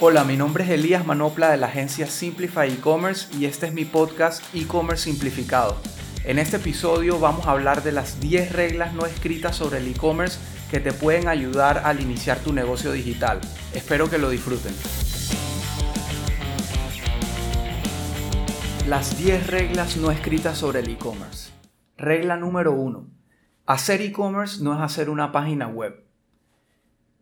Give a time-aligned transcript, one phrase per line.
[0.00, 3.84] Hola, mi nombre es Elías Manopla de la agencia Simplify E-Commerce y este es mi
[3.84, 5.76] podcast E-Commerce Simplificado.
[6.22, 10.38] En este episodio vamos a hablar de las 10 reglas no escritas sobre el e-commerce
[10.70, 13.40] que te pueden ayudar al iniciar tu negocio digital.
[13.74, 14.72] Espero que lo disfruten.
[18.86, 21.50] Las 10 reglas no escritas sobre el e-commerce.
[21.96, 23.04] Regla número 1.
[23.66, 26.07] Hacer e-commerce no es hacer una página web.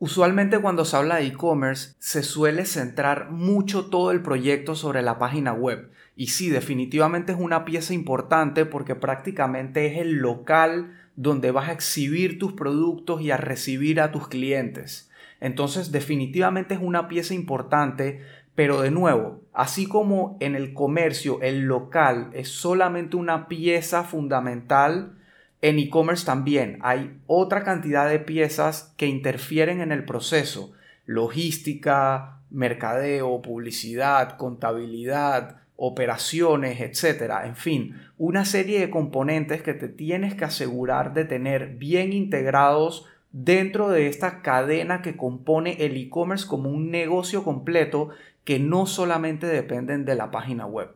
[0.06, 5.18] Usualmente cuando se habla de e-commerce se suele centrar mucho todo el proyecto sobre la
[5.18, 5.90] página web.
[6.14, 11.72] Y sí, definitivamente es una pieza importante porque prácticamente es el local donde vas a
[11.72, 15.10] exhibir tus productos y a recibir a tus clientes.
[15.40, 18.20] Entonces definitivamente es una pieza importante,
[18.54, 25.15] pero de nuevo, así como en el comercio el local es solamente una pieza fundamental,
[25.62, 30.72] en e-commerce también hay otra cantidad de piezas que interfieren en el proceso.
[31.06, 37.32] Logística, mercadeo, publicidad, contabilidad, operaciones, etc.
[37.44, 43.06] En fin, una serie de componentes que te tienes que asegurar de tener bien integrados
[43.32, 48.10] dentro de esta cadena que compone el e-commerce como un negocio completo
[48.44, 50.90] que no solamente dependen de la página web.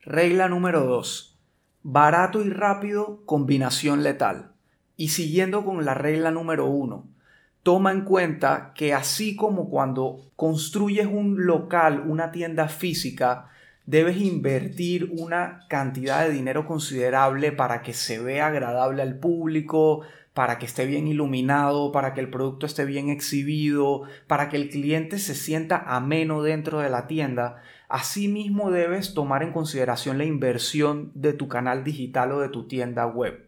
[0.00, 1.31] Regla número 2
[1.84, 4.52] Barato y rápido, combinación letal.
[4.96, 7.08] Y siguiendo con la regla número uno,
[7.64, 13.48] toma en cuenta que así como cuando construyes un local, una tienda física,
[13.84, 20.02] debes invertir una cantidad de dinero considerable para que se vea agradable al público,
[20.34, 24.70] para que esté bien iluminado, para que el producto esté bien exhibido, para que el
[24.70, 27.56] cliente se sienta ameno dentro de la tienda.
[27.92, 33.06] Asimismo debes tomar en consideración la inversión de tu canal digital o de tu tienda
[33.06, 33.46] web.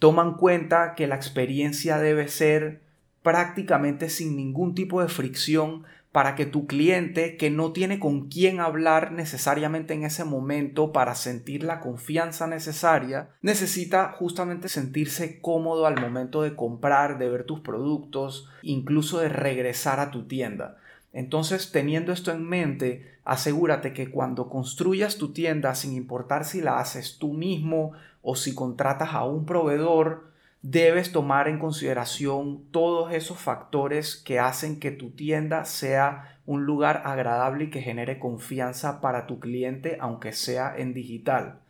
[0.00, 2.80] Toma en cuenta que la experiencia debe ser
[3.22, 8.58] prácticamente sin ningún tipo de fricción para que tu cliente que no tiene con quién
[8.58, 16.00] hablar necesariamente en ese momento para sentir la confianza necesaria, necesita justamente sentirse cómodo al
[16.00, 20.78] momento de comprar, de ver tus productos, incluso de regresar a tu tienda.
[21.14, 26.80] Entonces, teniendo esto en mente, asegúrate que cuando construyas tu tienda, sin importar si la
[26.80, 33.38] haces tú mismo o si contratas a un proveedor, debes tomar en consideración todos esos
[33.38, 39.26] factores que hacen que tu tienda sea un lugar agradable y que genere confianza para
[39.26, 41.60] tu cliente, aunque sea en digital.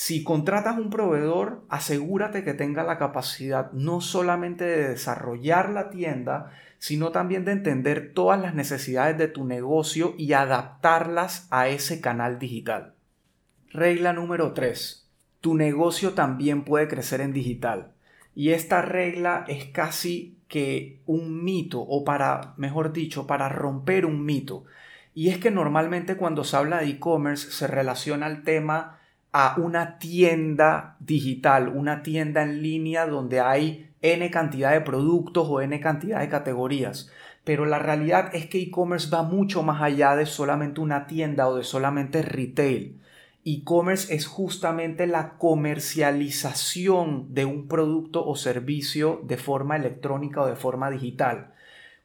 [0.00, 6.52] Si contratas un proveedor, asegúrate que tenga la capacidad no solamente de desarrollar la tienda,
[6.78, 12.38] sino también de entender todas las necesidades de tu negocio y adaptarlas a ese canal
[12.38, 12.94] digital.
[13.72, 15.10] Regla número 3.
[15.40, 17.90] Tu negocio también puede crecer en digital.
[18.36, 24.24] Y esta regla es casi que un mito, o para, mejor dicho, para romper un
[24.24, 24.64] mito.
[25.12, 28.97] Y es que normalmente cuando se habla de e-commerce se relaciona el tema
[29.32, 35.60] a una tienda digital, una tienda en línea donde hay N cantidad de productos o
[35.60, 37.10] N cantidad de categorías.
[37.44, 41.56] Pero la realidad es que e-commerce va mucho más allá de solamente una tienda o
[41.56, 43.00] de solamente retail.
[43.44, 50.56] E-commerce es justamente la comercialización de un producto o servicio de forma electrónica o de
[50.56, 51.54] forma digital.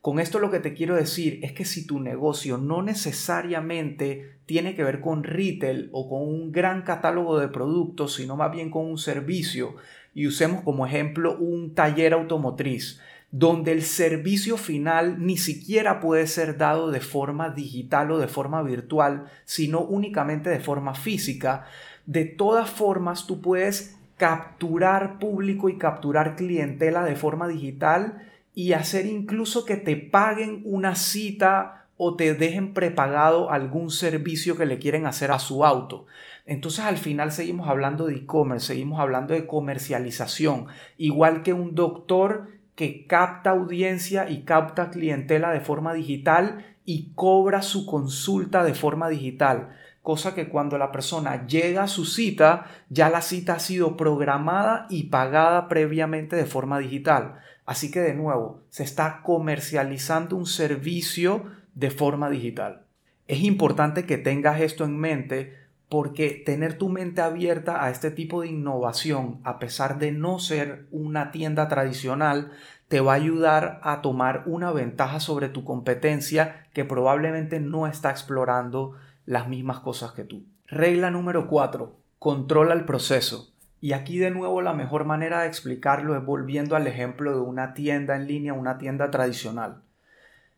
[0.04, 4.76] Con esto lo que te quiero decir es que si tu negocio no necesariamente tiene
[4.76, 8.86] que ver con retail o con un gran catálogo de productos, sino más bien con
[8.86, 9.78] un servicio,
[10.14, 13.00] y usemos como ejemplo un taller automotriz,
[13.32, 18.62] donde el servicio final ni siquiera puede ser dado de forma digital o de forma
[18.62, 21.66] virtual, sino únicamente de forma física,
[22.06, 29.06] de todas formas tú puedes capturar público y capturar clientela de forma digital y hacer
[29.06, 35.06] incluso que te paguen una cita o te dejen prepagado algún servicio que le quieren
[35.06, 36.06] hacer a su auto.
[36.46, 42.50] Entonces al final seguimos hablando de e-commerce, seguimos hablando de comercialización, igual que un doctor
[42.76, 49.10] que capta audiencia y capta clientela de forma digital y cobra su consulta de forma
[49.10, 49.70] digital.
[50.04, 54.86] Cosa que cuando la persona llega a su cita, ya la cita ha sido programada
[54.90, 57.40] y pagada previamente de forma digital.
[57.66, 62.84] Así que de nuevo, se está comercializando un servicio de forma digital.
[63.30, 65.58] Es importante que tengas esto en mente
[65.88, 70.86] porque tener tu mente abierta a este tipo de innovación, a pesar de no ser
[70.92, 72.52] una tienda tradicional,
[72.90, 78.12] te va a ayudar a tomar una ventaja sobre tu competencia que probablemente no está
[78.12, 80.44] explorando las mismas cosas que tú.
[80.68, 81.96] Regla número 4.
[82.20, 83.52] Controla el proceso.
[83.82, 87.74] Y aquí de nuevo la mejor manera de explicarlo es volviendo al ejemplo de una
[87.74, 89.82] tienda en línea, una tienda tradicional.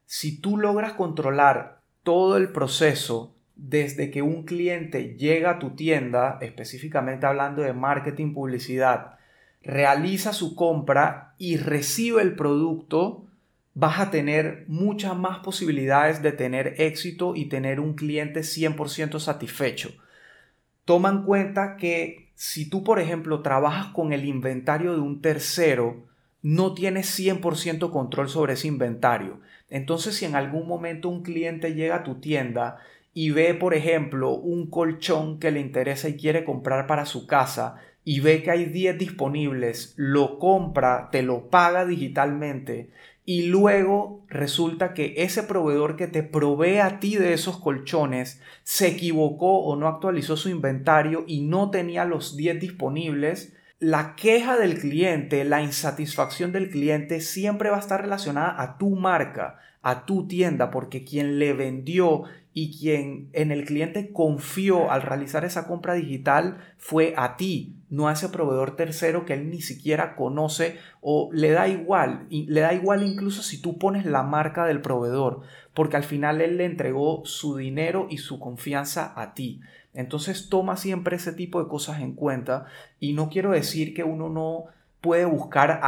[0.05, 6.37] Si tú logras controlar todo el proceso desde que un cliente llega a tu tienda,
[6.41, 9.17] específicamente hablando de marketing, publicidad,
[9.63, 13.24] realiza su compra y recibe el producto,
[13.75, 19.91] vas a tener muchas más posibilidades de tener éxito y tener un cliente 100% satisfecho.
[20.85, 26.05] Toma en cuenta que si tú, por ejemplo, trabajas con el inventario de un tercero,
[26.41, 29.41] no tienes 100% control sobre ese inventario.
[29.69, 32.77] Entonces, si en algún momento un cliente llega a tu tienda
[33.13, 37.75] y ve, por ejemplo, un colchón que le interesa y quiere comprar para su casa
[38.05, 42.91] y ve que hay 10 disponibles, lo compra, te lo paga digitalmente
[43.25, 48.87] y luego resulta que ese proveedor que te provee a ti de esos colchones se
[48.87, 54.79] equivocó o no actualizó su inventario y no tenía los 10 disponibles, la queja del
[54.79, 60.27] cliente, la insatisfacción del cliente siempre va a estar relacionada a tu marca, a tu
[60.27, 62.23] tienda, porque quien le vendió
[62.53, 68.07] y quien en el cliente confió al realizar esa compra digital fue a ti, no
[68.07, 72.73] a ese proveedor tercero que él ni siquiera conoce o le da igual, le da
[72.73, 75.41] igual incluso si tú pones la marca del proveedor,
[75.73, 79.59] porque al final él le entregó su dinero y su confianza a ti.
[79.95, 82.65] Entonces toma siempre ese tipo de cosas en cuenta
[82.99, 84.65] y no quiero decir que uno no
[85.01, 85.79] puede buscar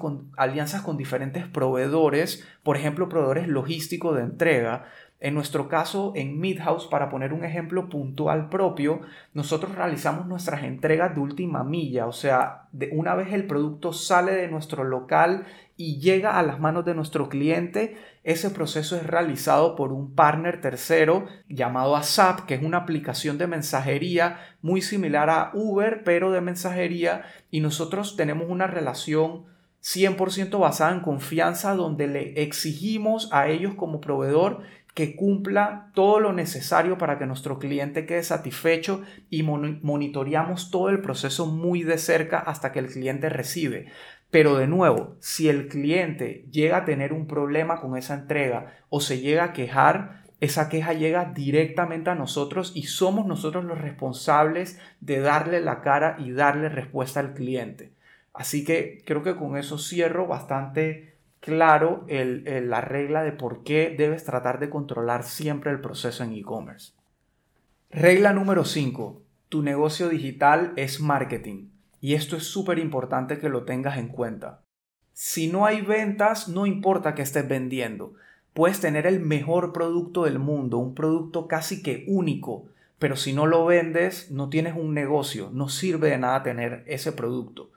[0.00, 4.86] con, alianzas con diferentes proveedores, por ejemplo, proveedores logísticos de entrega,
[5.20, 9.02] en nuestro caso, en Midhouse, para poner un ejemplo puntual propio,
[9.34, 14.32] nosotros realizamos nuestras entregas de última milla, o sea, de una vez el producto sale
[14.32, 15.44] de nuestro local
[15.76, 20.62] y llega a las manos de nuestro cliente, ese proceso es realizado por un partner
[20.62, 26.40] tercero llamado ASAP, que es una aplicación de mensajería muy similar a Uber, pero de
[26.40, 29.44] mensajería, y nosotros tenemos una relación
[29.82, 34.60] 100% basada en confianza donde le exigimos a ellos como proveedor
[35.00, 39.00] que cumpla todo lo necesario para que nuestro cliente quede satisfecho
[39.30, 43.86] y monitoreamos todo el proceso muy de cerca hasta que el cliente recibe.
[44.30, 49.00] Pero de nuevo, si el cliente llega a tener un problema con esa entrega o
[49.00, 54.78] se llega a quejar, esa queja llega directamente a nosotros y somos nosotros los responsables
[55.00, 57.94] de darle la cara y darle respuesta al cliente.
[58.34, 61.14] Así que creo que con eso cierro bastante
[61.50, 66.92] claro la regla de por qué debes tratar de controlar siempre el proceso en e-commerce.
[67.90, 69.20] Regla número 5.
[69.48, 71.70] Tu negocio digital es marketing.
[72.00, 74.62] Y esto es súper importante que lo tengas en cuenta.
[75.12, 78.14] Si no hay ventas, no importa que estés vendiendo.
[78.54, 82.66] Puedes tener el mejor producto del mundo, un producto casi que único,
[82.98, 87.12] pero si no lo vendes, no tienes un negocio, no sirve de nada tener ese
[87.12, 87.69] producto.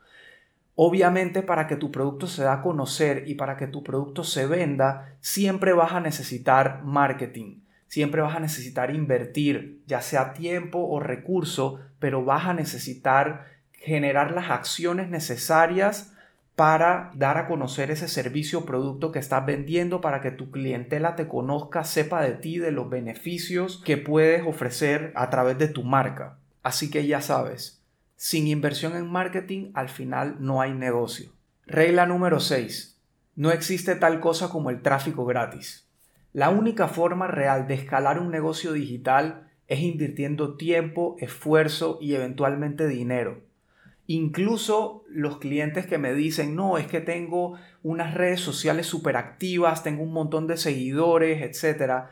[0.76, 4.46] Obviamente para que tu producto se da a conocer y para que tu producto se
[4.46, 10.98] venda, siempre vas a necesitar marketing, siempre vas a necesitar invertir, ya sea tiempo o
[10.98, 16.12] recurso, pero vas a necesitar generar las acciones necesarias
[16.56, 21.16] para dar a conocer ese servicio o producto que estás vendiendo para que tu clientela
[21.16, 25.82] te conozca, sepa de ti, de los beneficios que puedes ofrecer a través de tu
[25.82, 26.38] marca.
[26.62, 27.83] Así que ya sabes,
[28.16, 31.30] sin inversión en marketing, al final no hay negocio.
[31.66, 33.00] Regla número 6.
[33.36, 35.88] No existe tal cosa como el tráfico gratis.
[36.32, 42.86] La única forma real de escalar un negocio digital es invirtiendo tiempo, esfuerzo y eventualmente
[42.86, 43.42] dinero.
[44.06, 49.82] Incluso los clientes que me dicen, no, es que tengo unas redes sociales súper activas,
[49.82, 52.04] tengo un montón de seguidores, etc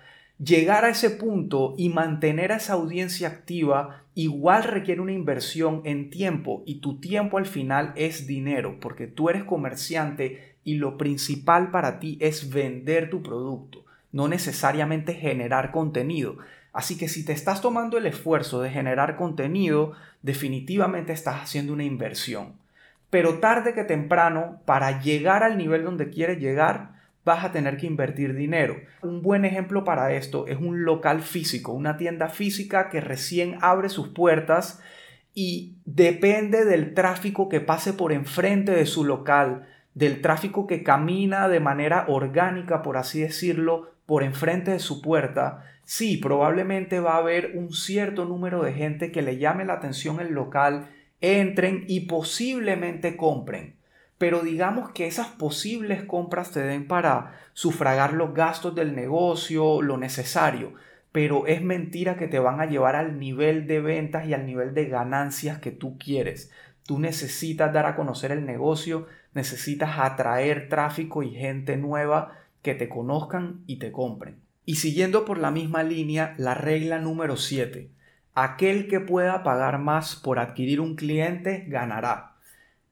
[0.42, 6.10] llegar a ese punto y mantener a esa audiencia activa igual requiere una inversión en
[6.10, 11.70] tiempo y tu tiempo al final es dinero porque tú eres comerciante y lo principal
[11.70, 16.38] para ti es vender tu producto, no necesariamente generar contenido.
[16.72, 21.84] Así que si te estás tomando el esfuerzo de generar contenido, definitivamente estás haciendo una
[21.84, 22.54] inversión.
[23.10, 27.86] Pero tarde que temprano, para llegar al nivel donde quieres llegar, vas a tener que
[27.86, 28.76] invertir dinero.
[29.02, 33.88] Un buen ejemplo para esto es un local físico, una tienda física que recién abre
[33.88, 34.80] sus puertas
[35.34, 41.48] y depende del tráfico que pase por enfrente de su local, del tráfico que camina
[41.48, 47.18] de manera orgánica, por así decirlo, por enfrente de su puerta, sí, probablemente va a
[47.18, 50.88] haber un cierto número de gente que le llame la atención el local,
[51.20, 53.76] entren y posiblemente compren
[54.22, 59.96] pero digamos que esas posibles compras te den para sufragar los gastos del negocio, lo
[59.96, 60.74] necesario,
[61.10, 64.74] pero es mentira que te van a llevar al nivel de ventas y al nivel
[64.74, 66.52] de ganancias que tú quieres.
[66.86, 72.88] Tú necesitas dar a conocer el negocio, necesitas atraer tráfico y gente nueva que te
[72.88, 74.36] conozcan y te compren.
[74.64, 77.90] Y siguiendo por la misma línea, la regla número 7.
[78.34, 82.36] Aquel que pueda pagar más por adquirir un cliente ganará.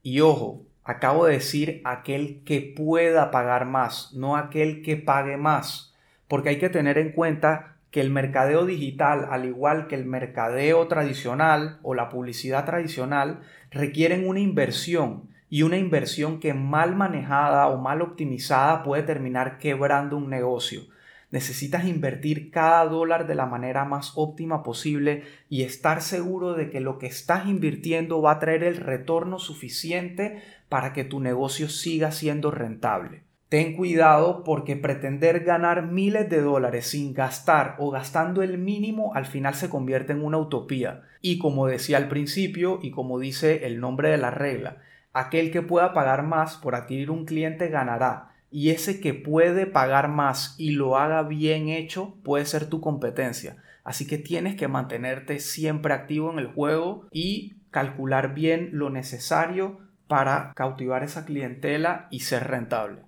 [0.03, 5.93] Y ojo, acabo de decir aquel que pueda pagar más, no aquel que pague más.
[6.27, 10.87] Porque hay que tener en cuenta que el mercadeo digital, al igual que el mercadeo
[10.87, 17.77] tradicional o la publicidad tradicional, requieren una inversión y una inversión que mal manejada o
[17.77, 20.83] mal optimizada puede terminar quebrando un negocio.
[21.31, 26.79] Necesitas invertir cada dólar de la manera más óptima posible y estar seguro de que
[26.79, 32.13] lo que estás invirtiendo va a traer el retorno suficiente para que tu negocio siga
[32.13, 33.23] siendo rentable.
[33.49, 39.25] Ten cuidado porque pretender ganar miles de dólares sin gastar o gastando el mínimo al
[39.25, 41.01] final se convierte en una utopía.
[41.19, 44.77] Y como decía al principio y como dice el nombre de la regla,
[45.11, 48.29] aquel que pueda pagar más por adquirir un cliente ganará.
[48.49, 53.57] Y ese que puede pagar más y lo haga bien hecho puede ser tu competencia.
[53.83, 59.90] Así que tienes que mantenerte siempre activo en el juego y calcular bien lo necesario
[60.11, 63.03] para cautivar esa clientela y ser rentable.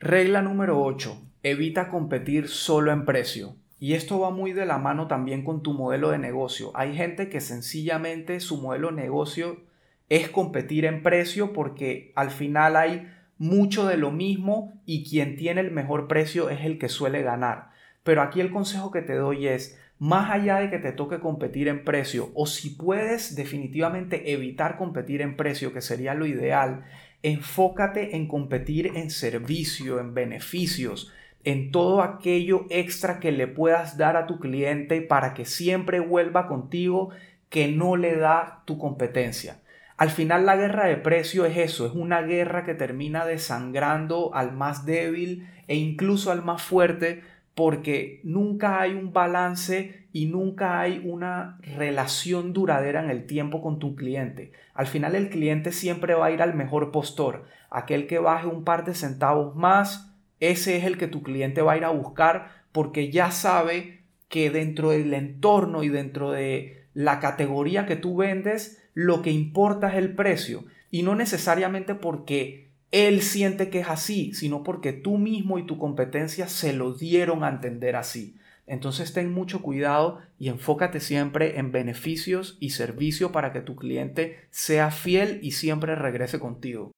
[0.00, 1.16] Regla número 8.
[1.44, 3.54] Evita competir solo en precio.
[3.78, 6.72] Y esto va muy de la mano también con tu modelo de negocio.
[6.74, 9.60] Hay gente que sencillamente su modelo de negocio
[10.08, 15.60] es competir en precio porque al final hay mucho de lo mismo y quien tiene
[15.60, 17.70] el mejor precio es el que suele ganar.
[18.02, 21.68] Pero aquí el consejo que te doy es, más allá de que te toque competir
[21.68, 26.84] en precio o si puedes definitivamente evitar competir en precio, que sería lo ideal,
[27.22, 31.12] enfócate en competir en servicio, en beneficios,
[31.44, 36.48] en todo aquello extra que le puedas dar a tu cliente para que siempre vuelva
[36.48, 37.10] contigo
[37.48, 39.60] que no le da tu competencia.
[39.96, 44.52] Al final la guerra de precio es eso, es una guerra que termina desangrando al
[44.52, 47.22] más débil e incluso al más fuerte
[47.54, 53.78] porque nunca hay un balance y nunca hay una relación duradera en el tiempo con
[53.78, 54.52] tu cliente.
[54.74, 58.64] Al final el cliente siempre va a ir al mejor postor, aquel que baje un
[58.64, 62.64] par de centavos más, ese es el que tu cliente va a ir a buscar
[62.72, 68.82] porque ya sabe que dentro del entorno y dentro de la categoría que tú vendes,
[68.94, 72.63] lo que importa es el precio y no necesariamente porque
[72.94, 77.42] él siente que es así, sino porque tú mismo y tu competencia se lo dieron
[77.42, 78.36] a entender así.
[78.68, 84.46] Entonces ten mucho cuidado y enfócate siempre en beneficios y servicio para que tu cliente
[84.50, 86.92] sea fiel y siempre regrese contigo.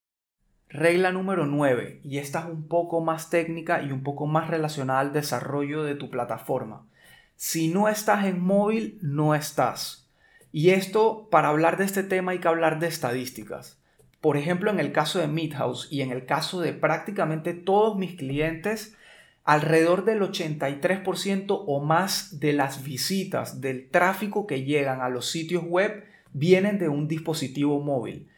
[0.69, 5.01] Regla número 9, y esta es un poco más técnica y un poco más relacionada
[5.01, 6.87] al desarrollo de tu plataforma.
[7.37, 10.11] Si no estás en móvil, no estás.
[10.53, 13.81] Y esto, para hablar de este tema hay que hablar de estadísticas.
[14.27, 18.17] Por ejemplo, en el caso de Midhouse y en el caso de prácticamente todos mis
[18.17, 18.97] clientes,
[19.45, 25.63] alrededor del 83% o más de las visitas del tráfico que llegan a los sitios
[25.63, 28.29] web vienen de un dispositivo móvil.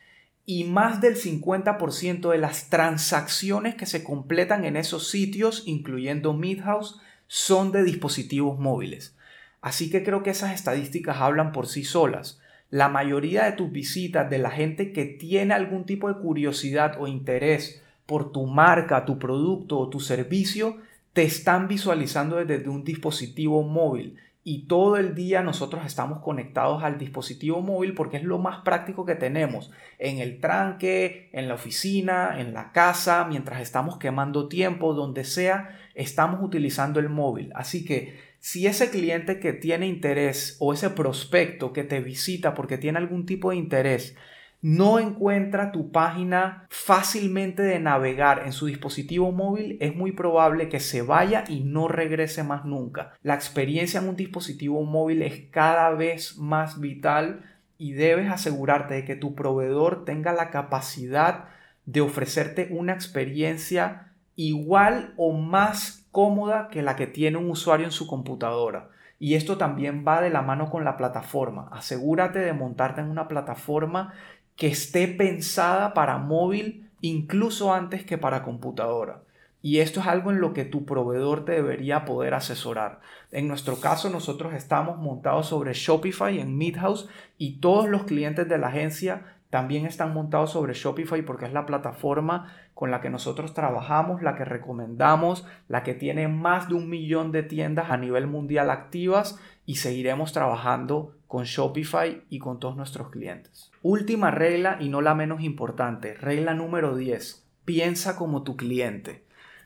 [0.45, 7.01] Y más del 50% de las transacciones que se completan en esos sitios, incluyendo Midhouse,
[7.29, 9.17] son de dispositivos móviles.
[9.63, 14.29] Así que creo que esas estadísticas hablan por sí solas la mayoría de tus visitas,
[14.29, 19.19] de la gente que tiene algún tipo de curiosidad o interés por tu marca, tu
[19.19, 20.77] producto o tu servicio,
[21.13, 24.17] te están visualizando desde un dispositivo móvil.
[24.45, 29.05] Y todo el día nosotros estamos conectados al dispositivo móvil porque es lo más práctico
[29.05, 29.71] que tenemos.
[29.99, 35.77] En el tranque, en la oficina, en la casa, mientras estamos quemando tiempo, donde sea,
[35.95, 37.51] estamos utilizando el móvil.
[37.55, 42.79] Así que si ese cliente que tiene interés o ese prospecto que te visita porque
[42.79, 44.17] tiene algún tipo de interés
[44.61, 50.81] no encuentra tu página fácilmente de navegar en su dispositivo móvil, es muy probable que
[50.81, 53.13] se vaya y no regrese más nunca.
[53.23, 57.45] La experiencia en un dispositivo móvil es cada vez más vital
[57.79, 61.45] y debes asegurarte de que tu proveedor tenga la capacidad
[61.87, 67.93] de ofrecerte una experiencia igual o más cómoda que la que tiene un usuario en
[67.93, 68.91] su computadora.
[69.19, 71.69] Y esto también va de la mano con la plataforma.
[71.73, 74.15] Asegúrate de montarte en una plataforma
[74.57, 79.23] que esté pensada para móvil incluso antes que para computadora.
[79.61, 83.01] Y esto es algo en lo que tu proveedor te debería poder asesorar.
[83.33, 88.59] En nuestro caso, nosotros estamos montados sobre Shopify en Midhouse y todos los clientes de
[88.59, 93.55] la agencia también están montados sobre Shopify porque es la plataforma con la que nosotros
[93.55, 98.27] trabajamos, la que recomendamos, la que tiene más de un millón de tiendas a nivel
[98.27, 103.71] mundial activas y seguiremos trabajando con Shopify y con todos nuestros clientes.
[103.83, 109.25] Última regla y no la menos importante, regla número 10, piensa como tu cliente.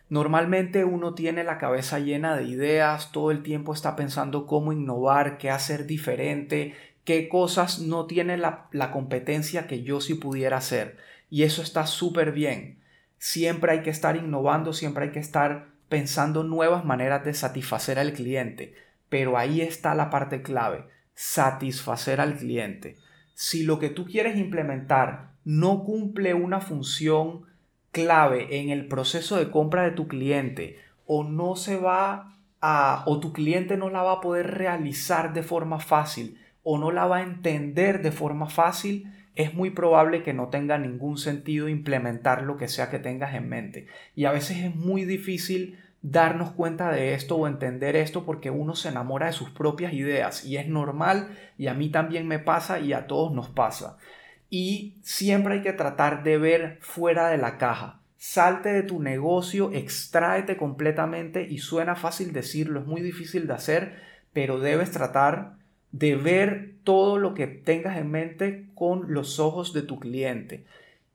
[0.08, 5.38] Normalmente uno tiene la cabeza llena de ideas, todo el tiempo está pensando cómo innovar,
[5.38, 6.74] qué hacer diferente,
[7.04, 10.98] qué cosas no tiene la, competencia que yo sí pudiera hacer.
[11.30, 12.80] Y eso está súper bien.
[13.18, 18.12] Siempre hay que estar innovando, siempre hay que estar pensando nuevas maneras de satisfacer al
[18.12, 18.74] cliente.
[19.08, 22.96] Pero ahí está la parte clave, satisfacer al cliente.
[23.34, 27.46] Si lo que tú quieres implementar no cumple una función
[27.90, 33.18] clave en el proceso de compra de tu cliente o no se va a o
[33.20, 37.18] tu cliente no la va a poder realizar de forma fácil o no la va
[37.18, 42.56] a entender de forma fácil, es muy probable que no tenga ningún sentido implementar lo
[42.56, 43.86] que sea que tengas en mente.
[44.14, 48.74] Y a veces es muy difícil darnos cuenta de esto o entender esto porque uno
[48.74, 52.80] se enamora de sus propias ideas y es normal y a mí también me pasa
[52.80, 53.96] y a todos nos pasa.
[54.50, 58.00] Y siempre hay que tratar de ver fuera de la caja.
[58.18, 64.02] Salte de tu negocio, extráete completamente y suena fácil decirlo, es muy difícil de hacer,
[64.32, 65.54] pero debes tratar
[65.92, 70.64] de ver todo lo que tengas en mente con los ojos de tu cliente.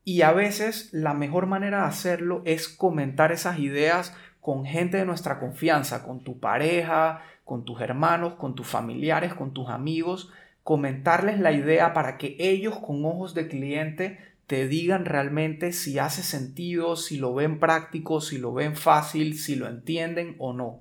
[0.06, 5.06] Y a veces la mejor manera de hacerlo es comentar esas ideas con gente de
[5.06, 10.32] nuestra confianza, con tu pareja, con tus hermanos, con tus familiares, con tus amigos,
[10.64, 16.24] comentarles la idea para que ellos con ojos de cliente te digan realmente si hace
[16.24, 20.80] sentido, si lo ven práctico, si lo ven fácil, si lo entienden o no.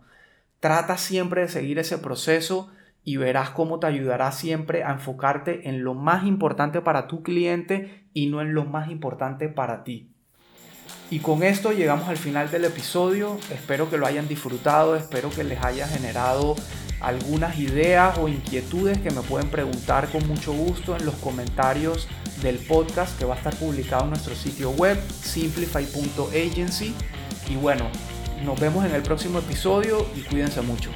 [0.60, 2.70] Trata siempre de seguir ese proceso
[3.06, 8.08] y verás cómo te ayudará siempre a enfocarte en lo más importante para tu cliente
[8.12, 10.10] y no en lo más importante para ti.
[11.08, 13.38] Y con esto llegamos al final del episodio.
[13.52, 16.56] Espero que lo hayan disfrutado, espero que les haya generado
[17.00, 22.08] algunas ideas o inquietudes que me pueden preguntar con mucho gusto en los comentarios
[22.42, 26.92] del podcast que va a estar publicado en nuestro sitio web simplify.agency.
[27.48, 27.88] Y bueno,
[28.44, 30.90] nos vemos en el próximo episodio y cuídense mucho.